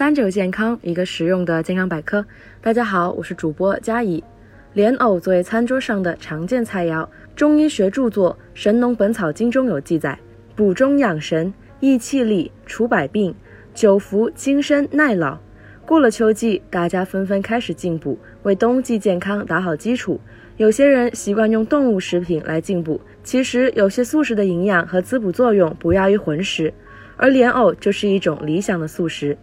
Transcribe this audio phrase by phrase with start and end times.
[0.00, 2.24] 三九健康，一个实用的健康百科。
[2.62, 4.24] 大家好，我是主播佳怡。
[4.72, 10.18] 莲藕作为餐桌上的常见菜肴，中医学著作《神农本草经》中有记载，
[10.56, 13.34] 补中养神、益气力、除百病、
[13.74, 15.36] 久服精身耐老。
[15.84, 20.18] 过了秋季，大家纷纷开始进补，为冬季健康打好基础。
[20.56, 26.72] 有些人习惯用动物食品来进补，其实有些素食的营养和滋补作用不亚于荤食，
[27.18, 29.36] 而莲藕就是一种理想的素食。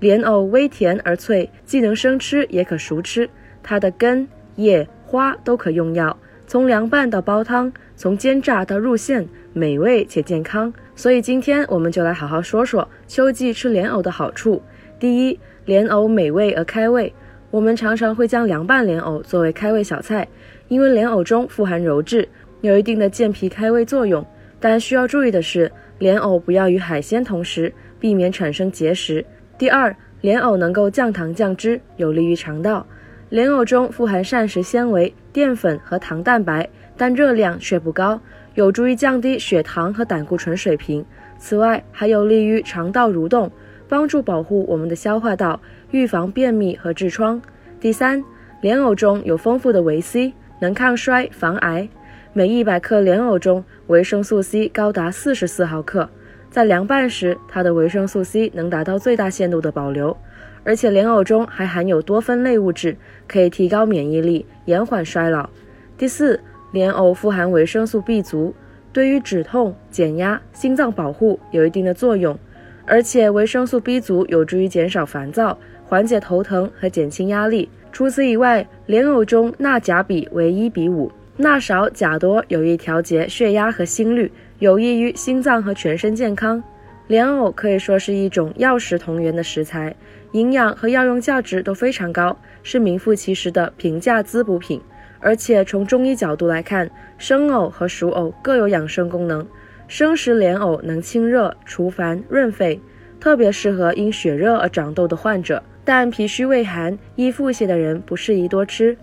[0.00, 3.28] 莲藕微甜而脆，既能生吃也可熟吃，
[3.62, 10.72] 它的根、叶、花都可用药，从凉拌到煲汤，从煎炸到入馅，美味且健康。
[10.96, 14.62] 所以今天我们就来好好说说秋季吃莲藕的好处。
[14.98, 17.12] 第一，莲藕美味而开胃。
[17.50, 20.26] 我们常常会将凉拌莲藕作为开胃小菜，
[20.68, 22.26] 因为莲藕中富含鞣质，
[22.62, 24.26] 有一定的健脾开胃作用。
[24.58, 29.22] 但需要注意的是，莲藕不要与海鲜同食，避免产生结石。
[29.60, 32.86] 第二，莲藕能够降糖降脂，有利于肠道。
[33.28, 38.18] 莲藕中富含膳食纤维、淀粉和糖蛋白，但热量却不高，
[38.54, 41.04] 有助于降低血糖和胆固醇水平。
[41.36, 43.52] 此外，还有利于肠道蠕动，
[43.86, 47.38] 帮助保护我们的消化道，预防便秘和痔疮。
[47.78, 48.24] 第三，
[48.62, 51.86] 莲藕中有丰富的维 C，能抗衰防癌。
[52.32, 56.08] 每一百克莲藕中，维生素 C 高达四十四毫克。
[56.50, 60.16] 在凉拌时，它的维生素 C 能达到最大限度的保留，
[60.64, 62.96] 而且莲藕中还含有多酚类物质，
[63.28, 65.48] 可以提高免疫力，延缓衰老。
[65.96, 66.40] 第四，
[66.72, 68.52] 莲藕富含维生素 B 族，
[68.92, 72.36] 对于止痛、减压、心脏保护有一定的作用，
[72.84, 77.70] 而且维生素 B 族有助于减少烦躁、缓解头疼和减轻压力。
[77.92, 81.10] 除此以外，莲藕中钠钾比为一比五，
[81.40, 84.30] 钠少钾多，有益调节血压和心率。
[84.58, 86.62] 有益于心脏和全身健康。
[87.06, 89.96] 莲藕可以说是一种药食同源的食材，
[90.32, 94.78] 营养和药用价值都非常高，是名副其实的平价滋补品。
[95.18, 99.46] 而且从中医角度来看，生藕和熟藕各有养生功能。
[99.88, 102.78] 生食莲藕能清热除烦润肺，
[103.18, 108.94] 特别适合因血热而长痘的患者，但脾虚胃寒易腹泻的人不适宜多吃。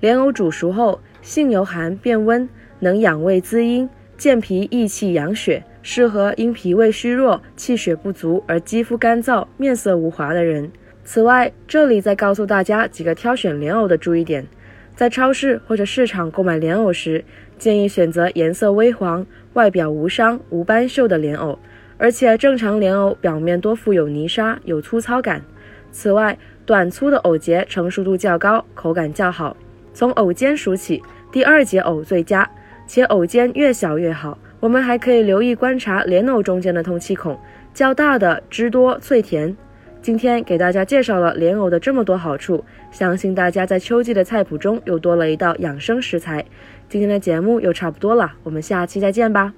[0.00, 2.48] 莲藕煮熟后，性由寒变温，
[2.80, 3.88] 能养胃滋阴。
[4.18, 10.70] 健脾益气养血，适合因脾胃虚弱、气血不足而肌肤干燥、面色无华的人。
[11.04, 14.46] 此外，这里再告诉大家几个挑选莲藕的注意点：
[14.94, 17.24] 在超市或者市场购买莲藕时，
[17.58, 21.58] 建议选择颜色微黄、外表无伤、无斑锈的莲藕，
[21.98, 25.42] 而且正常莲藕表面多附有泥沙，有粗糙感。
[25.90, 29.56] 此外，短粗的藕节成熟度较高，口感较好。
[29.92, 32.48] 从藕尖数起，第二节藕最佳。
[32.86, 34.36] 且藕尖越小越好。
[34.60, 37.38] 我们还可以留意观察莲藕中间的通气孔，
[37.72, 39.56] 较大的汁多脆甜。
[40.02, 46.44] 今天给大家介绍了莲藕的这么多好处，相信大家在秋季的菜谱中又多了一道养生食材。
[46.88, 49.54] 今天的节目又差不多了，我们下期再见吧。